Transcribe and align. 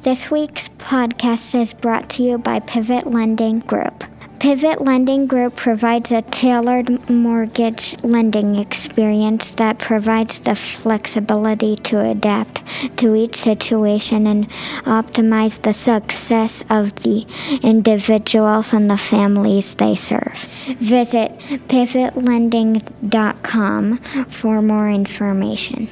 This 0.00 0.28
week's 0.28 0.68
podcast 0.70 1.54
is 1.54 1.72
brought 1.72 2.08
to 2.10 2.24
you 2.24 2.36
by 2.36 2.58
Pivot 2.58 3.06
Lending 3.06 3.60
Group. 3.60 4.02
Pivot 4.44 4.82
Lending 4.82 5.26
Group 5.26 5.56
provides 5.56 6.12
a 6.12 6.20
tailored 6.20 7.08
mortgage 7.08 7.96
lending 8.04 8.56
experience 8.56 9.54
that 9.54 9.78
provides 9.78 10.40
the 10.40 10.54
flexibility 10.54 11.76
to 11.76 11.98
adapt 11.98 12.62
to 12.98 13.14
each 13.14 13.36
situation 13.36 14.26
and 14.26 14.46
optimize 14.84 15.62
the 15.62 15.72
success 15.72 16.62
of 16.68 16.94
the 16.96 17.26
individuals 17.62 18.74
and 18.74 18.90
the 18.90 18.98
families 18.98 19.74
they 19.76 19.94
serve. 19.94 20.46
Visit 20.78 21.32
pivotlending.com 21.68 23.96
for 24.28 24.60
more 24.60 24.90
information. 24.90 25.88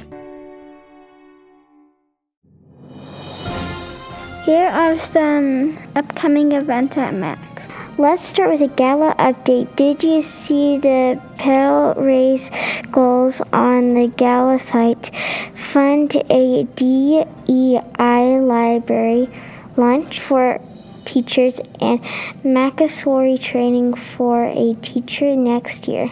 Here 4.45 4.69
are 4.69 4.99
some 4.99 5.79
upcoming 5.97 6.53
events 6.53 6.99
at 6.99 7.15
MAC. 7.15 7.52
Let's 7.99 8.23
start 8.23 8.51
with 8.53 8.63
a 8.63 8.75
gala 8.75 9.15
update. 9.19 9.77
Did 9.77 10.03
you 10.03 10.23
see 10.23 10.79
the 10.79 11.21
Paddle 11.37 12.03
Raise 12.03 12.51
goals 12.91 13.43
on 13.53 13.93
the 13.93 14.09
gala 14.09 14.59
site? 14.59 15.15
Fund 15.55 16.17
a 16.31 16.65
DEI 16.75 18.41
library, 18.41 19.29
lunch 19.77 20.21
for 20.21 20.59
teachers, 21.05 21.61
and 21.83 22.01
Montessori 22.43 23.37
training 23.37 23.93
for 23.93 24.47
a 24.47 24.75
teacher 24.81 25.37
next 25.37 25.87
year. 25.87 26.09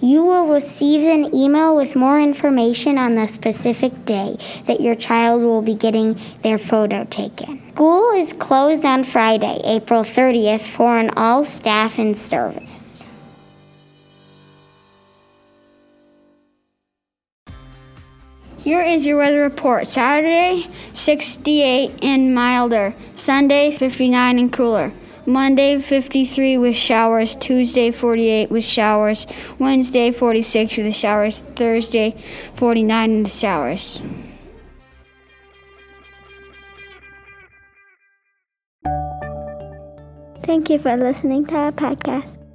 You 0.00 0.24
will 0.24 0.48
receive 0.48 1.08
an 1.08 1.34
email 1.34 1.74
with 1.74 1.96
more 1.96 2.20
information 2.20 2.98
on 2.98 3.14
the 3.14 3.26
specific 3.26 4.04
day 4.04 4.36
that 4.66 4.80
your 4.80 4.94
child 4.94 5.42
will 5.42 5.62
be 5.62 5.74
getting 5.74 6.20
their 6.42 6.58
photo 6.58 7.04
taken. 7.04 7.62
School 7.72 8.10
is 8.12 8.32
closed 8.34 8.84
on 8.84 9.04
Friday, 9.04 9.60
April 9.64 10.02
30th 10.02 10.60
for 10.60 10.98
an 10.98 11.10
all 11.16 11.44
staff 11.44 11.98
and 11.98 12.16
service. 12.18 13.04
Here 18.58 18.82
is 18.82 19.06
your 19.06 19.18
weather 19.18 19.42
report. 19.42 19.86
Saturday, 19.86 20.66
68 20.92 22.02
and 22.02 22.34
milder. 22.34 22.94
Sunday, 23.14 23.76
59 23.76 24.38
and 24.40 24.52
cooler. 24.52 24.92
Monday 25.26 25.80
53 25.80 26.58
with 26.58 26.76
showers, 26.76 27.34
Tuesday 27.34 27.90
48 27.90 28.50
with 28.50 28.64
showers, 28.64 29.26
Wednesday 29.58 30.12
46 30.12 30.76
with 30.76 30.94
showers, 30.94 31.40
Thursday 31.56 32.14
49 32.54 33.24
with 33.24 33.32
showers. 33.32 34.00
Thank 40.44 40.70
you 40.70 40.78
for 40.78 40.96
listening 40.96 41.44
to 41.46 41.56
our 41.56 41.72
podcast. 41.72 42.45